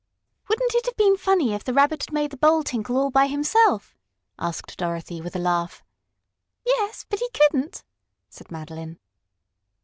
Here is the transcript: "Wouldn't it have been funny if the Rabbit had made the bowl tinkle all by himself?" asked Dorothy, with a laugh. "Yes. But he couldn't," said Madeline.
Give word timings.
"Wouldn't 0.49 0.73
it 0.73 0.87
have 0.87 0.95
been 0.97 1.15
funny 1.15 1.53
if 1.53 1.63
the 1.63 1.75
Rabbit 1.75 2.03
had 2.07 2.11
made 2.11 2.31
the 2.31 2.37
bowl 2.37 2.63
tinkle 2.63 2.97
all 2.97 3.11
by 3.11 3.27
himself?" 3.27 3.95
asked 4.39 4.75
Dorothy, 4.77 5.21
with 5.21 5.35
a 5.35 5.39
laugh. 5.39 5.83
"Yes. 6.65 7.05
But 7.07 7.19
he 7.19 7.29
couldn't," 7.29 7.83
said 8.27 8.49
Madeline. 8.49 8.97